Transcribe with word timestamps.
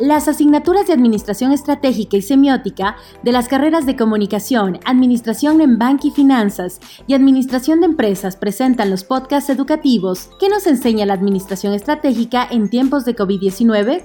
Las 0.00 0.28
asignaturas 0.28 0.86
de 0.86 0.94
Administración 0.94 1.52
Estratégica 1.52 2.16
y 2.16 2.22
Semiótica 2.22 2.96
de 3.22 3.32
las 3.32 3.48
carreras 3.48 3.84
de 3.84 3.96
Comunicación, 3.96 4.80
Administración 4.86 5.60
en 5.60 5.78
Banca 5.78 6.06
y 6.06 6.10
Finanzas 6.10 6.80
y 7.06 7.12
Administración 7.12 7.80
de 7.80 7.86
Empresas 7.86 8.34
presentan 8.34 8.88
los 8.88 9.04
podcasts 9.04 9.50
educativos 9.50 10.30
que 10.40 10.48
nos 10.48 10.66
enseña 10.66 11.04
la 11.04 11.12
Administración 11.12 11.74
Estratégica 11.74 12.48
en 12.50 12.70
tiempos 12.70 13.04
de 13.04 13.14
COVID-19. 13.14 14.02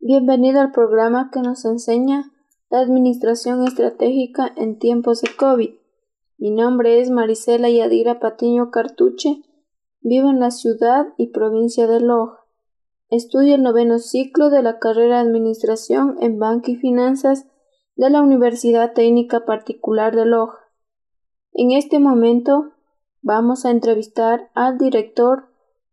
Bienvenido 0.00 0.62
al 0.62 0.72
programa 0.72 1.28
que 1.30 1.40
nos 1.40 1.66
enseña 1.66 2.32
la 2.70 2.80
Administración 2.80 3.62
Estratégica 3.66 4.54
en 4.56 4.78
tiempos 4.78 5.20
de 5.20 5.28
COVID. 5.36 5.68
Mi 6.38 6.50
nombre 6.50 7.02
es 7.02 7.10
Marisela 7.10 7.68
Yadira 7.68 8.20
Patiño 8.20 8.70
Cartuche 8.70 9.42
Vivo 10.08 10.30
en 10.30 10.38
la 10.38 10.52
ciudad 10.52 11.08
y 11.16 11.32
provincia 11.32 11.88
de 11.88 11.98
Loja. 11.98 12.38
Estudio 13.10 13.56
el 13.56 13.64
noveno 13.64 13.98
ciclo 13.98 14.50
de 14.50 14.62
la 14.62 14.78
carrera 14.78 15.16
de 15.16 15.28
Administración 15.28 16.16
en 16.20 16.38
Banca 16.38 16.70
y 16.70 16.76
Finanzas 16.76 17.48
de 17.96 18.08
la 18.10 18.22
Universidad 18.22 18.92
Técnica 18.92 19.44
Particular 19.44 20.14
de 20.14 20.24
Loja. 20.24 20.60
En 21.54 21.72
este 21.72 21.98
momento 21.98 22.70
vamos 23.20 23.64
a 23.64 23.72
entrevistar 23.72 24.48
al 24.54 24.78
director 24.78 25.48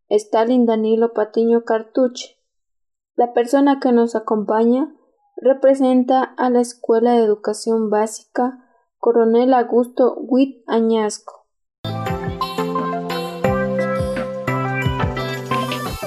Stalin 0.09 0.67
Danilo 0.67 1.13
Patiño 1.13 1.63
Cartuche. 1.63 2.37
La 3.15 3.33
persona 3.33 3.79
que 3.79 3.91
nos 3.93 4.15
acompaña 4.15 4.93
representa 5.37 6.21
a 6.21 6.51
la 6.51 6.59
Escuela 6.59 7.13
de 7.13 7.23
Educación 7.23 7.89
Básica 7.89 8.63
Coronel 8.99 9.55
Augusto 9.55 10.13
Witt 10.19 10.63
Añasco. 10.67 11.42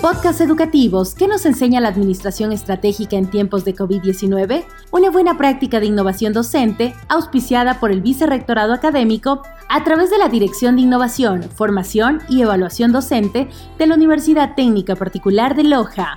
Podcast 0.06 0.40
educativos 0.40 1.16
que 1.16 1.26
nos 1.26 1.46
enseña 1.46 1.80
la 1.80 1.88
administración 1.88 2.52
estratégica 2.52 3.16
en 3.16 3.28
tiempos 3.28 3.64
de 3.64 3.74
COVID-19, 3.74 4.64
una 4.92 5.10
buena 5.10 5.36
práctica 5.36 5.80
de 5.80 5.86
innovación 5.86 6.32
docente 6.32 6.94
auspiciada 7.08 7.80
por 7.80 7.90
el 7.90 8.02
Vicerrectorado 8.02 8.72
Académico 8.72 9.42
a 9.68 9.82
través 9.82 10.08
de 10.10 10.18
la 10.18 10.28
Dirección 10.28 10.76
de 10.76 10.82
Innovación, 10.82 11.42
Formación 11.42 12.20
y 12.28 12.42
Evaluación 12.42 12.92
Docente 12.92 13.48
de 13.78 13.86
la 13.88 13.96
Universidad 13.96 14.54
Técnica 14.54 14.94
Particular 14.94 15.56
de 15.56 15.64
Loja. 15.64 16.14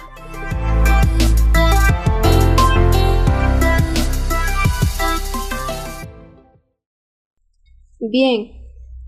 Bien, 7.99 8.51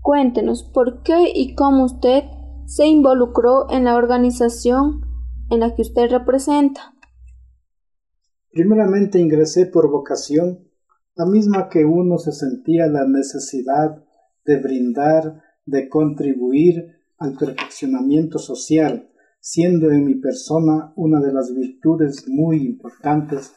cuéntenos 0.00 0.64
por 0.64 1.04
qué 1.04 1.30
y 1.32 1.54
cómo 1.54 1.84
usted 1.84 2.24
se 2.74 2.86
involucró 2.86 3.70
en 3.70 3.84
la 3.84 3.96
organización 3.96 5.02
en 5.50 5.60
la 5.60 5.74
que 5.74 5.82
usted 5.82 6.08
representa? 6.10 6.94
Primeramente 8.50 9.18
ingresé 9.18 9.66
por 9.66 9.90
vocación, 9.90 10.70
la 11.14 11.26
misma 11.26 11.68
que 11.68 11.84
uno 11.84 12.16
se 12.16 12.32
sentía 12.32 12.86
la 12.86 13.06
necesidad 13.06 14.02
de 14.46 14.56
brindar, 14.56 15.42
de 15.66 15.90
contribuir 15.90 16.96
al 17.18 17.36
perfeccionamiento 17.36 18.38
social, 18.38 19.10
siendo 19.38 19.90
en 19.90 20.06
mi 20.06 20.14
persona 20.14 20.94
una 20.96 21.20
de 21.20 21.34
las 21.34 21.54
virtudes 21.54 22.26
muy 22.26 22.64
importantes 22.64 23.52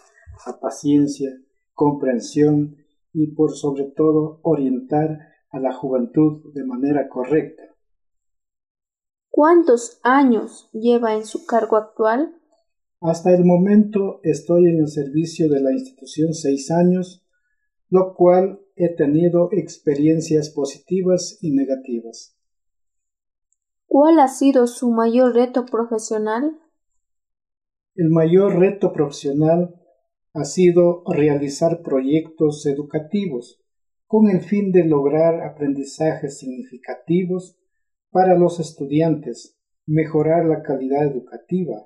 la 0.45 0.59
paciencia, 0.59 1.31
comprensión 1.73 2.75
y 3.13 3.27
por 3.27 3.55
sobre 3.55 3.85
todo 3.95 4.41
orientar 4.43 5.19
a 5.51 5.59
la 5.61 5.71
juventud 5.71 6.53
de 6.53 6.65
manera 6.65 7.07
correcta. 7.07 7.74
¿Cuántos 9.35 9.99
años 10.01 10.69
lleva 10.71 11.13
en 11.13 11.25
su 11.25 11.45
cargo 11.45 11.75
actual? 11.75 12.37
Hasta 13.01 13.35
el 13.35 13.43
momento 13.43 14.21
estoy 14.23 14.63
en 14.67 14.79
el 14.79 14.87
servicio 14.87 15.49
de 15.49 15.59
la 15.59 15.73
institución 15.73 16.33
seis 16.33 16.71
años, 16.71 17.27
lo 17.89 18.13
cual 18.15 18.61
he 18.77 18.95
tenido 18.95 19.49
experiencias 19.51 20.51
positivas 20.51 21.37
y 21.41 21.51
negativas. 21.51 22.37
¿Cuál 23.87 24.19
ha 24.19 24.29
sido 24.29 24.67
su 24.67 24.89
mayor 24.91 25.35
reto 25.35 25.65
profesional? 25.65 26.57
El 27.95 28.11
mayor 28.11 28.57
reto 28.57 28.93
profesional 28.93 29.75
ha 30.31 30.45
sido 30.45 31.03
realizar 31.07 31.81
proyectos 31.81 32.65
educativos 32.65 33.61
con 34.07 34.29
el 34.29 34.39
fin 34.39 34.71
de 34.71 34.85
lograr 34.85 35.43
aprendizajes 35.43 36.39
significativos 36.39 37.59
para 38.15 38.37
los 38.37 38.61
estudiantes, 38.61 39.59
mejorar 39.85 40.45
la 40.45 40.63
calidad 40.63 41.03
educativa, 41.03 41.85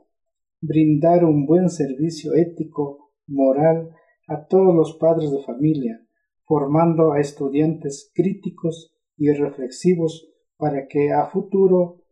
brindar 0.61 1.25
un 1.25 1.47
buen 1.47 1.71
servicio 1.71 2.35
ético, 2.35 3.13
moral 3.25 3.89
a 4.27 4.45
todos 4.45 4.75
los 4.75 4.95
padres 4.97 5.31
de 5.31 5.41
familia, 5.41 6.05
formando 6.45 7.13
a 7.13 7.19
estudiantes 7.19 8.11
críticos 8.13 8.95
y 9.17 9.31
reflexivos 9.31 10.31
para 10.55 10.87
que 10.87 11.11
a 11.11 11.25
futuro 11.31 12.03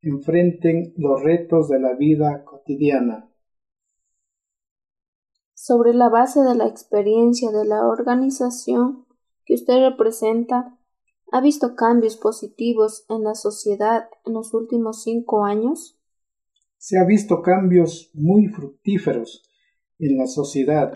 enfrenten 0.00 0.94
los 0.96 1.22
retos 1.22 1.68
de 1.68 1.78
la 1.78 1.92
vida 1.92 2.44
cotidiana. 2.46 3.30
Sobre 5.52 5.92
la 5.92 6.08
base 6.08 6.40
de 6.40 6.54
la 6.54 6.66
experiencia 6.66 7.50
de 7.50 7.66
la 7.66 7.86
organización 7.86 9.04
que 9.44 9.52
usted 9.52 9.78
representa, 9.90 10.77
¿Ha 11.30 11.42
visto 11.42 11.74
cambios 11.74 12.16
positivos 12.16 13.04
en 13.10 13.22
la 13.24 13.34
sociedad 13.34 14.08
en 14.24 14.32
los 14.32 14.54
últimos 14.54 15.02
cinco 15.02 15.44
años? 15.44 16.00
Se 16.78 16.96
ha 16.96 17.04
visto 17.04 17.42
cambios 17.42 18.10
muy 18.14 18.46
fructíferos 18.46 19.42
en 19.98 20.16
la 20.16 20.26
sociedad, 20.26 20.94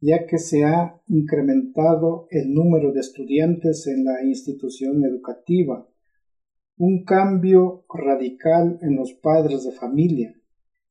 ya 0.00 0.24
que 0.26 0.38
se 0.38 0.62
ha 0.62 1.02
incrementado 1.08 2.28
el 2.30 2.54
número 2.54 2.92
de 2.92 3.00
estudiantes 3.00 3.88
en 3.88 4.04
la 4.04 4.22
institución 4.22 5.04
educativa, 5.04 5.88
un 6.76 7.04
cambio 7.04 7.84
radical 7.92 8.78
en 8.82 8.94
los 8.94 9.14
padres 9.14 9.64
de 9.64 9.72
familia, 9.72 10.32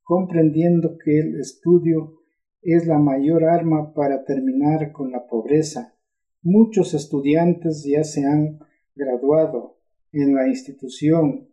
comprendiendo 0.02 0.98
que 1.02 1.18
el 1.18 1.40
estudio 1.40 2.18
es 2.60 2.86
la 2.86 2.98
mayor 2.98 3.44
arma 3.44 3.94
para 3.94 4.24
terminar 4.24 4.92
con 4.92 5.12
la 5.12 5.26
pobreza. 5.26 5.94
Muchos 6.42 6.92
estudiantes 6.92 7.84
ya 7.84 8.04
se 8.04 8.26
han 8.26 8.58
graduado 8.94 9.78
en 10.12 10.34
la 10.34 10.48
institución 10.48 11.48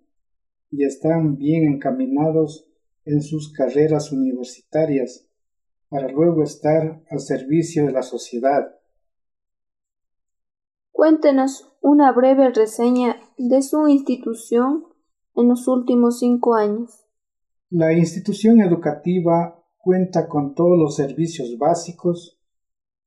y 0.71 0.83
están 0.83 1.37
bien 1.37 1.65
encaminados 1.65 2.67
en 3.05 3.21
sus 3.21 3.51
carreras 3.51 4.11
universitarias 4.11 5.27
para 5.89 6.07
luego 6.07 6.43
estar 6.43 7.01
al 7.09 7.19
servicio 7.19 7.85
de 7.85 7.91
la 7.91 8.03
sociedad. 8.03 8.75
Cuéntenos 10.91 11.71
una 11.81 12.11
breve 12.11 12.51
reseña 12.51 13.17
de 13.37 13.61
su 13.61 13.87
institución 13.87 14.85
en 15.35 15.47
los 15.47 15.67
últimos 15.67 16.19
cinco 16.19 16.55
años. 16.55 17.05
La 17.69 17.93
institución 17.93 18.61
educativa 18.61 19.63
cuenta 19.77 20.27
con 20.27 20.53
todos 20.53 20.77
los 20.77 20.95
servicios 20.95 21.57
básicos. 21.57 22.37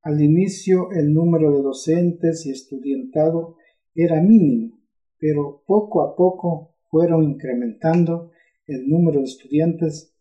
Al 0.03 0.20
inicio 0.20 0.91
el 0.93 1.12
número 1.12 1.53
de 1.53 1.62
docentes 1.62 2.47
y 2.47 2.50
estudiantado 2.50 3.56
era 3.94 4.20
mínimo, 4.20 4.78
pero 5.19 5.62
poco 5.66 6.03
a 6.03 6.16
poco 6.16 6.75
fueron 6.91 7.25
incrementando 7.25 8.30
el 8.66 8.88
número 8.88 9.20
de 9.20 9.26
estudiantes 9.26 10.14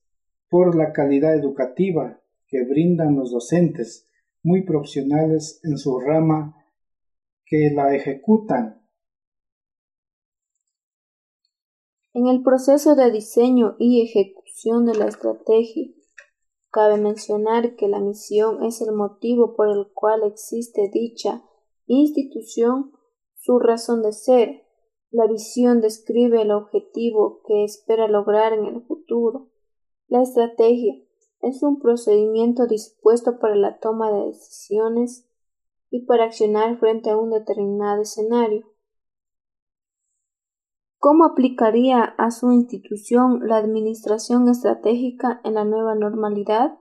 por 0.50 0.76
la 0.76 0.92
calidad 0.92 1.36
educativa 1.36 2.22
que 2.48 2.64
brindan 2.64 3.16
los 3.16 3.31
docentes, 3.31 4.08
muy 4.44 4.64
profesionales 4.64 5.62
en 5.64 5.78
su 5.78 6.00
rama 6.00 6.56
que 7.46 7.72
la 7.74 7.96
ejecutan. 7.96 8.81
En 12.13 12.28
el 12.28 12.44
proceso 12.44 12.95
de 12.95 13.12
diseño 13.12 13.75
y 13.80 14.01
ejecución 14.01 14.86
de 14.86 14.95
la 14.95 15.06
estrategia, 15.06 15.88
cabe 16.69 16.98
mencionar 16.98 17.75
que 17.75 17.88
la 17.88 18.00
misión 18.00 18.63
es 18.63 18.81
el 18.81 18.94
motivo 18.94 19.56
por 19.56 19.69
el 19.69 19.88
cual 19.94 20.24
existe 20.24 20.90
dicha 20.92 21.44
institución 21.88 22.92
su 23.42 23.60
razón 23.60 24.04
de 24.04 24.14
ser. 24.14 24.64
La 25.10 25.28
visión 25.28 25.82
describe 25.82 26.42
el 26.42 26.52
objetivo 26.52 27.42
que 27.46 27.64
espera 27.64 28.08
lograr 28.08 28.54
en 28.54 28.66
el 28.66 28.82
futuro. 28.84 29.50
La 30.08 30.22
estrategia 30.22 30.94
es 31.42 31.64
un 31.64 31.80
procedimiento 31.80 32.68
dispuesto 32.68 33.40
para 33.40 33.56
la 33.56 33.80
toma 33.80 34.12
de 34.12 34.28
decisiones 34.28 35.28
y 35.90 36.06
para 36.06 36.26
accionar 36.26 36.80
frente 36.80 37.10
a 37.10 37.18
un 37.18 37.32
determinado 37.32 38.04
escenario. 38.04 38.68
¿Cómo 40.98 41.26
aplicaría 41.26 42.04
a 42.04 42.30
su 42.30 42.52
institución 42.52 43.48
la 43.48 43.58
administración 43.58 44.48
estratégica 44.50 45.42
en 45.44 45.56
la 45.56 45.66
nueva 45.66 45.96
normalidad? 45.96 46.78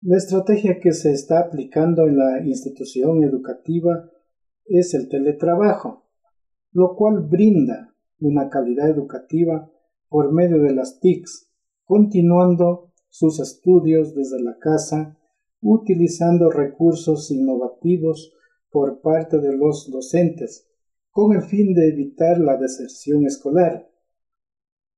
La 0.00 0.16
estrategia 0.16 0.80
que 0.80 0.92
se 0.92 1.12
está 1.12 1.40
aplicando 1.40 2.04
en 2.04 2.16
la 2.16 2.42
institución 2.42 3.22
educativa 3.22 4.10
es 4.66 4.94
el 4.94 5.08
teletrabajo, 5.08 6.04
lo 6.72 6.96
cual 6.96 7.20
brinda 7.20 7.94
una 8.20 8.48
calidad 8.48 8.88
educativa 8.88 9.70
por 10.08 10.32
medio 10.32 10.58
de 10.62 10.74
las 10.74 11.00
TICs, 11.00 11.50
continuando 11.84 12.92
sus 13.08 13.40
estudios 13.40 14.14
desde 14.14 14.42
la 14.42 14.58
casa, 14.58 15.18
utilizando 15.60 16.50
recursos 16.50 17.30
innovativos 17.30 18.32
por 18.70 19.00
parte 19.00 19.38
de 19.38 19.56
los 19.56 19.90
docentes, 19.90 20.68
con 21.10 21.34
el 21.34 21.42
fin 21.42 21.74
de 21.74 21.90
evitar 21.90 22.38
la 22.38 22.56
deserción 22.56 23.24
escolar. 23.24 23.88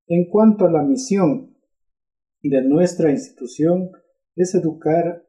En 0.06 0.30
cuanto 0.30 0.66
a 0.66 0.70
la 0.70 0.82
misión 0.82 1.56
de 2.42 2.62
nuestra 2.62 3.10
institución, 3.10 3.90
es 4.34 4.54
educar 4.54 5.26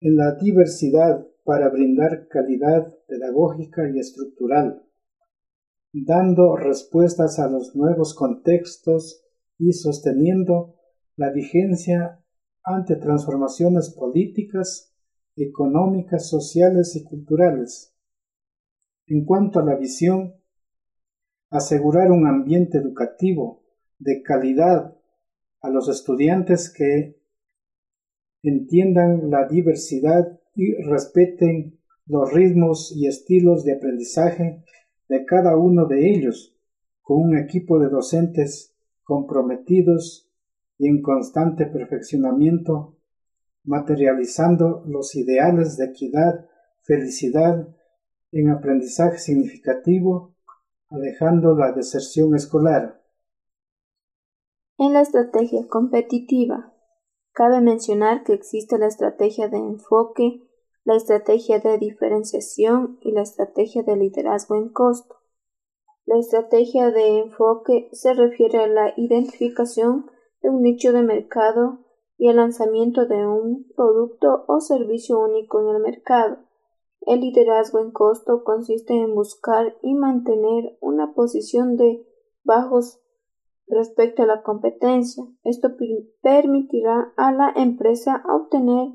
en 0.00 0.16
la 0.16 0.34
diversidad 0.34 1.26
para 1.46 1.68
brindar 1.68 2.26
calidad 2.26 2.92
pedagógica 3.06 3.88
y 3.88 4.00
estructural, 4.00 4.82
dando 5.92 6.56
respuestas 6.56 7.38
a 7.38 7.48
los 7.48 7.76
nuevos 7.76 8.14
contextos 8.14 9.22
y 9.56 9.72
sosteniendo 9.72 10.74
la 11.14 11.30
vigencia 11.30 12.20
ante 12.64 12.96
transformaciones 12.96 13.90
políticas, 13.90 14.92
económicas, 15.36 16.28
sociales 16.28 16.96
y 16.96 17.04
culturales. 17.04 17.94
En 19.06 19.24
cuanto 19.24 19.60
a 19.60 19.64
la 19.64 19.76
visión, 19.76 20.34
asegurar 21.50 22.10
un 22.10 22.26
ambiente 22.26 22.78
educativo 22.78 23.62
de 24.00 24.20
calidad 24.22 24.96
a 25.60 25.70
los 25.70 25.88
estudiantes 25.88 26.74
que 26.76 27.20
entiendan 28.42 29.30
la 29.30 29.46
diversidad 29.46 30.40
y 30.56 30.74
respeten 30.82 31.78
los 32.06 32.32
ritmos 32.32 32.92
y 32.96 33.06
estilos 33.06 33.64
de 33.64 33.74
aprendizaje 33.74 34.64
de 35.08 35.24
cada 35.24 35.56
uno 35.56 35.86
de 35.86 36.10
ellos, 36.10 36.56
con 37.02 37.18
un 37.18 37.38
equipo 37.38 37.78
de 37.78 37.88
docentes 37.88 38.74
comprometidos 39.04 40.28
y 40.78 40.88
en 40.88 41.02
constante 41.02 41.66
perfeccionamiento, 41.66 42.96
materializando 43.64 44.82
los 44.86 45.14
ideales 45.14 45.76
de 45.76 45.86
equidad, 45.86 46.46
felicidad 46.82 47.68
en 48.32 48.50
aprendizaje 48.50 49.18
significativo, 49.18 50.34
alejando 50.88 51.54
la 51.54 51.72
deserción 51.72 52.34
escolar. 52.34 53.02
En 54.78 54.92
la 54.92 55.00
estrategia 55.02 55.66
competitiva 55.68 56.72
Cabe 57.36 57.60
mencionar 57.60 58.24
que 58.24 58.32
existe 58.32 58.78
la 58.78 58.86
estrategia 58.86 59.50
de 59.50 59.58
enfoque, 59.58 60.40
la 60.86 60.94
estrategia 60.94 61.58
de 61.58 61.78
diferenciación 61.78 62.98
y 63.00 63.10
la 63.10 63.22
estrategia 63.22 63.82
de 63.82 63.96
liderazgo 63.96 64.54
en 64.54 64.68
costo. 64.68 65.16
La 66.04 66.16
estrategia 66.16 66.92
de 66.92 67.18
enfoque 67.18 67.88
se 67.90 68.14
refiere 68.14 68.60
a 68.60 68.68
la 68.68 68.94
identificación 68.96 70.08
de 70.42 70.50
un 70.50 70.62
nicho 70.62 70.92
de 70.92 71.02
mercado 71.02 71.80
y 72.16 72.28
el 72.28 72.36
lanzamiento 72.36 73.04
de 73.06 73.26
un 73.26 73.66
producto 73.74 74.44
o 74.46 74.60
servicio 74.60 75.18
único 75.18 75.60
en 75.60 75.74
el 75.74 75.82
mercado. 75.82 76.38
El 77.00 77.20
liderazgo 77.20 77.80
en 77.80 77.90
costo 77.90 78.44
consiste 78.44 78.94
en 78.94 79.12
buscar 79.12 79.76
y 79.82 79.94
mantener 79.94 80.78
una 80.80 81.14
posición 81.14 81.76
de 81.76 82.06
bajos 82.44 83.00
respecto 83.66 84.22
a 84.22 84.26
la 84.26 84.44
competencia. 84.44 85.24
Esto 85.42 85.70
permitirá 86.22 87.12
a 87.16 87.32
la 87.32 87.52
empresa 87.56 88.22
obtener 88.32 88.92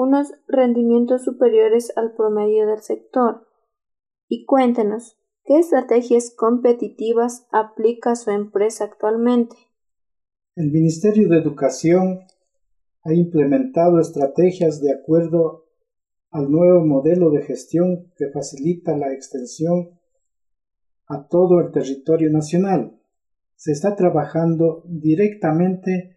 unos 0.00 0.32
rendimientos 0.48 1.24
superiores 1.24 1.92
al 1.96 2.14
promedio 2.14 2.66
del 2.66 2.80
sector. 2.80 3.46
Y 4.28 4.46
cuéntenos, 4.46 5.18
¿qué 5.44 5.58
estrategias 5.58 6.32
competitivas 6.34 7.46
aplica 7.52 8.16
su 8.16 8.30
empresa 8.30 8.84
actualmente? 8.84 9.56
El 10.56 10.70
Ministerio 10.70 11.28
de 11.28 11.38
Educación 11.38 12.20
ha 13.02 13.12
implementado 13.12 14.00
estrategias 14.00 14.80
de 14.80 14.92
acuerdo 14.92 15.66
al 16.30 16.50
nuevo 16.50 16.84
modelo 16.84 17.30
de 17.30 17.42
gestión 17.42 18.12
que 18.16 18.30
facilita 18.30 18.96
la 18.96 19.12
extensión 19.12 19.98
a 21.06 21.26
todo 21.26 21.60
el 21.60 21.72
territorio 21.72 22.30
nacional 22.30 23.00
se 23.60 23.72
está 23.72 23.94
trabajando 23.94 24.82
directamente 24.86 26.16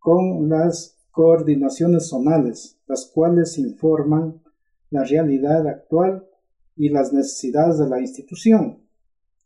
con 0.00 0.48
las 0.48 0.99
coordinaciones 1.20 2.08
zonales, 2.08 2.78
las 2.88 3.04
cuales 3.04 3.58
informan 3.58 4.40
la 4.88 5.04
realidad 5.04 5.68
actual 5.68 6.26
y 6.76 6.88
las 6.88 7.12
necesidades 7.12 7.76
de 7.76 7.90
la 7.90 8.00
institución. 8.00 8.78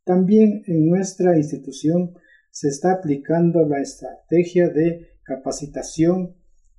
También 0.05 0.63
en 0.69 0.89
nuestra 0.89 1.37
institución 1.37 2.15
se 2.53 2.69
está 2.69 2.93
aplicando 2.93 3.67
la 3.67 3.81
estrategia 3.81 4.69
de 4.69 5.09
capacitación 5.25 6.37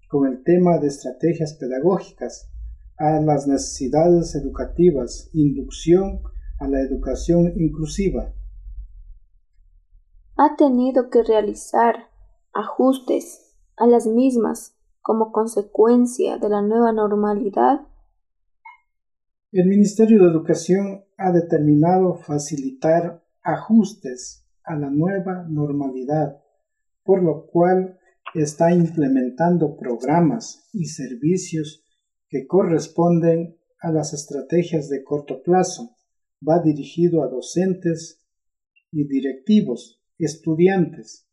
con 0.08 0.32
el 0.32 0.46
tema 0.46 0.78
de 0.78 0.88
estrategias 0.88 1.56
pedagógicas 1.56 2.50
a 2.96 3.20
las 3.20 3.48
necesidades 3.48 4.34
educativas, 4.36 5.30
inducción 5.34 6.22
a 6.62 6.70
la 6.70 6.80
educación 6.80 7.52
inclusiva 7.58 8.34
ha 10.38 10.56
tenido 10.58 11.10
que 11.10 11.24
realizar 11.24 12.10
ajustes 12.54 13.56
a 13.78 13.88
las 13.88 14.06
mismas 14.06 14.75
como 15.06 15.32
consecuencia 15.32 16.40
de 16.40 16.50
la 16.50 16.64
nueva 16.64 16.92
normalidad? 16.92 17.82
El 19.52 19.68
Ministerio 19.68 20.20
de 20.24 20.32
Educación 20.32 21.06
ha 21.16 21.32
determinado 21.32 22.16
facilitar 22.16 23.24
ajustes 23.44 24.48
a 24.64 24.76
la 24.76 24.90
nueva 24.90 25.46
normalidad, 25.48 26.42
por 27.04 27.22
lo 27.22 27.46
cual 27.46 28.00
está 28.34 28.74
implementando 28.74 29.78
programas 29.78 30.68
y 30.74 30.86
servicios 30.86 31.86
que 32.28 32.48
corresponden 32.48 33.60
a 33.82 33.92
las 33.92 34.12
estrategias 34.12 34.90
de 34.90 35.04
corto 35.04 35.44
plazo. 35.44 35.96
Va 36.42 36.64
dirigido 36.64 37.24
a 37.24 37.28
docentes 37.28 38.26
y 38.92 39.08
directivos 39.08 40.02
estudiantes, 40.18 41.30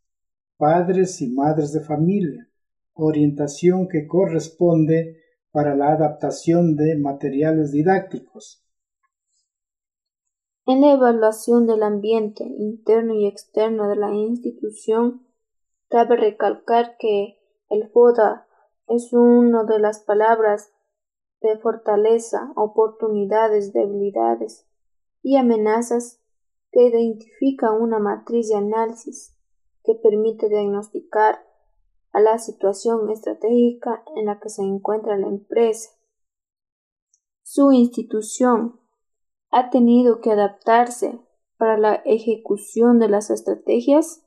padres 0.58 1.22
y 1.22 1.32
madres 1.32 1.72
de 1.72 1.80
familia, 1.80 2.51
orientación 2.94 3.88
que 3.88 4.06
corresponde 4.06 5.18
para 5.50 5.74
la 5.74 5.92
adaptación 5.92 6.76
de 6.76 6.96
materiales 6.96 7.72
didácticos. 7.72 8.64
En 10.64 10.80
la 10.80 10.92
evaluación 10.92 11.66
del 11.66 11.82
ambiente 11.82 12.44
interno 12.44 13.14
y 13.14 13.26
externo 13.26 13.88
de 13.88 13.96
la 13.96 14.14
institución, 14.14 15.26
cabe 15.88 16.16
recalcar 16.16 16.96
que 16.98 17.38
el 17.68 17.90
FODA 17.90 18.46
es 18.86 19.12
una 19.12 19.64
de 19.64 19.78
las 19.78 20.00
palabras 20.00 20.72
de 21.40 21.58
fortaleza, 21.58 22.52
oportunidades, 22.54 23.72
debilidades 23.72 24.66
y 25.22 25.36
amenazas 25.36 26.20
que 26.70 26.84
identifica 26.86 27.72
una 27.72 27.98
matriz 27.98 28.48
de 28.48 28.56
análisis 28.56 29.36
que 29.84 29.94
permite 29.94 30.48
diagnosticar 30.48 31.44
a 32.12 32.20
la 32.20 32.38
situación 32.38 33.10
estratégica 33.10 34.02
en 34.16 34.26
la 34.26 34.38
que 34.40 34.48
se 34.48 34.62
encuentra 34.62 35.16
la 35.18 35.28
empresa. 35.28 35.90
Su 37.42 37.72
institución 37.72 38.80
ha 39.50 39.70
tenido 39.70 40.20
que 40.20 40.30
adaptarse 40.30 41.20
para 41.56 41.78
la 41.78 41.94
ejecución 42.04 42.98
de 42.98 43.08
las 43.08 43.30
estrategias. 43.30 44.22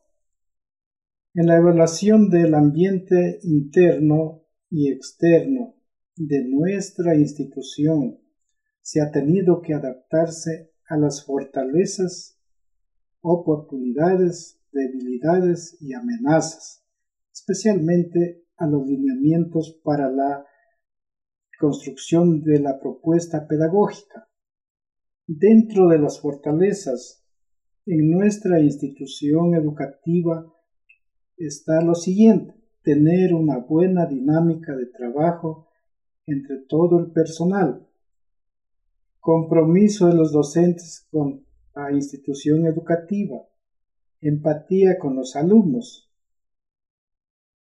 En 1.33 1.47
la 1.47 1.57
evaluación 1.57 2.29
del 2.29 2.53
ambiente 2.53 3.39
interno 3.43 4.43
y 4.69 4.91
externo 4.91 5.75
de 6.15 6.45
nuestra 6.45 7.15
institución 7.15 8.19
se 8.81 9.01
ha 9.01 9.11
tenido 9.11 9.61
que 9.61 9.73
adaptarse 9.73 10.71
a 10.87 10.97
las 10.97 11.25
fortalezas 11.25 12.39
oportunidades, 13.21 14.61
debilidades 14.71 15.77
y 15.81 15.93
amenazas, 15.93 16.84
especialmente 17.35 18.45
a 18.55 18.65
los 18.65 18.87
lineamientos 18.87 19.77
para 19.83 20.09
la 20.09 20.45
construcción 21.59 22.41
de 22.41 22.61
la 22.61 22.79
propuesta 22.79 23.45
pedagógica. 23.45 24.29
Dentro 25.27 25.89
de 25.89 25.99
las 25.99 26.21
fortalezas 26.21 27.25
en 27.85 28.09
nuestra 28.09 28.61
institución 28.61 29.53
educativa 29.53 30.45
está 31.35 31.81
lo 31.81 31.93
siguiente, 31.93 32.55
tener 32.83 33.33
una 33.33 33.57
buena 33.57 34.05
dinámica 34.05 34.73
de 34.73 34.85
trabajo 34.85 35.67
entre 36.25 36.59
todo 36.69 36.99
el 36.99 37.11
personal, 37.11 37.85
compromiso 39.19 40.07
de 40.07 40.13
los 40.13 40.31
docentes 40.31 41.05
con 41.11 41.45
a 41.73 41.91
institución 41.91 42.65
educativa, 42.65 43.41
empatía 44.21 44.97
con 44.97 45.17
los 45.17 45.35
alumnos. 45.35 46.04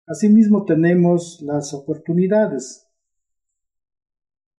Asimismo 0.07 0.67
tenemos 0.67 1.41
las 1.41 1.73
oportunidades. 1.73 2.87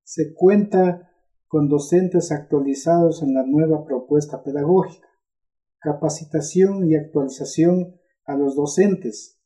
Se 0.04 0.34
cuenta 0.34 1.12
con 1.48 1.70
docentes 1.70 2.32
actualizados 2.32 3.22
en 3.22 3.36
la 3.36 3.44
nueva 3.44 3.86
propuesta 3.86 4.44
pedagógica, 4.44 5.08
capacitación 5.80 6.90
y 6.90 6.96
actualización 6.96 7.96
a 8.26 8.36
los 8.36 8.56
docentes, 8.56 9.40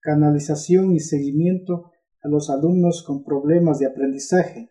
canalización 0.00 0.92
y 0.92 1.00
seguimiento 1.00 1.92
a 2.22 2.28
los 2.28 2.48
alumnos 2.48 3.02
con 3.02 3.22
problemas 3.22 3.78
de 3.78 3.86
aprendizaje. 3.86 4.70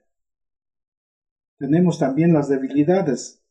Tenemos 1.59 1.99
también 1.99 2.33
las 2.33 2.49
debilidades, 2.49 3.43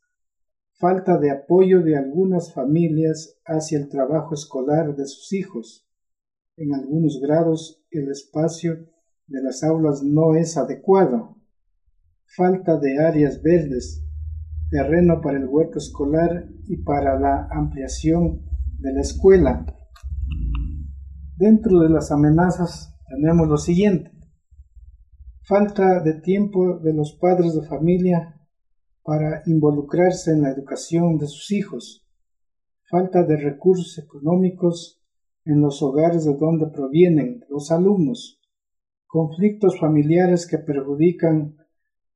falta 0.73 1.19
de 1.19 1.31
apoyo 1.31 1.83
de 1.83 1.97
algunas 1.97 2.53
familias 2.53 3.41
hacia 3.45 3.79
el 3.79 3.89
trabajo 3.89 4.35
escolar 4.35 4.97
de 4.97 5.07
sus 5.07 5.33
hijos. 5.33 5.89
En 6.57 6.75
algunos 6.75 7.19
grados 7.19 7.83
el 7.91 8.11
espacio 8.11 8.75
de 9.27 9.43
las 9.43 9.63
aulas 9.63 10.03
no 10.03 10.35
es 10.35 10.59
adecuado. 10.59 11.39
Falta 12.27 12.79
de 12.79 12.99
áreas 12.99 13.41
verdes, 13.43 14.05
terreno 14.71 15.23
para 15.23 15.39
el 15.39 15.47
huerto 15.47 15.79
escolar 15.79 16.47
y 16.67 16.77
para 16.83 17.19
la 17.19 17.49
ampliación 17.51 18.43
de 18.79 18.93
la 18.93 19.01
escuela. 19.01 19.65
Dentro 21.37 21.81
de 21.81 21.89
las 21.89 22.13
amenazas 22.13 22.99
tenemos 23.09 23.49
lo 23.49 23.57
siguiente. 23.57 24.13
Falta 25.45 26.03
de 26.03 26.21
tiempo 26.21 26.79
de 26.81 26.93
los 26.93 27.15
padres 27.15 27.55
de 27.55 27.67
familia 27.67 28.39
para 29.03 29.43
involucrarse 29.47 30.33
en 30.33 30.43
la 30.43 30.51
educación 30.51 31.17
de 31.17 31.29
sus 31.29 31.51
hijos. 31.51 32.07
Falta 32.91 33.25
de 33.25 33.39
recursos 33.39 33.99
económicos 33.99 35.02
en 35.45 35.61
los 35.61 35.83
hogares 35.83 36.25
de 36.25 36.35
donde 36.35 36.67
provienen 36.69 37.45
los 37.49 37.71
alumnos. 37.71 38.41
Conflictos 39.07 39.79
familiares 39.79 40.47
que 40.47 40.59
perjudican 40.59 41.57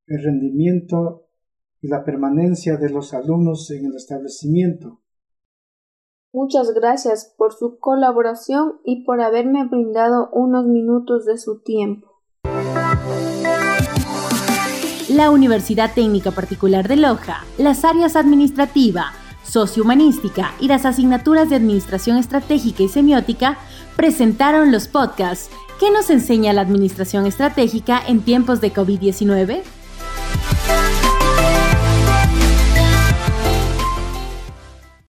el 0.06 0.22
rendimiento 0.22 1.26
y 1.80 1.88
la 1.88 2.04
permanencia 2.04 2.76
de 2.76 2.90
los 2.90 3.12
alumnos 3.12 3.70
en 3.70 3.86
el 3.86 3.96
establecimiento. 3.96 5.00
Muchas 6.32 6.72
gracias 6.74 7.34
por 7.36 7.54
su 7.54 7.78
colaboración 7.78 8.80
y 8.84 9.04
por 9.04 9.20
haberme 9.20 9.66
brindado 9.66 10.28
unos 10.32 10.66
minutos 10.66 11.24
de 11.24 11.38
su 11.38 11.62
tiempo. 11.62 12.16
La 15.08 15.30
Universidad 15.30 15.94
Técnica 15.94 16.32
Particular 16.32 16.88
de 16.88 16.96
Loja, 16.96 17.44
las 17.58 17.84
áreas 17.84 18.16
administrativa, 18.16 19.12
sociohumanística 19.56 20.52
y 20.60 20.68
las 20.68 20.84
asignaturas 20.84 21.48
de 21.48 21.56
Administración 21.56 22.18
Estratégica 22.18 22.82
y 22.82 22.90
Semiótica 22.90 23.56
presentaron 23.96 24.70
los 24.70 24.86
podcasts 24.86 25.48
¿Qué 25.80 25.90
nos 25.90 26.10
enseña 26.10 26.52
la 26.52 26.60
Administración 26.60 27.24
Estratégica 27.26 28.02
en 28.06 28.20
tiempos 28.20 28.60
de 28.60 28.72
COVID-19? 28.72 29.62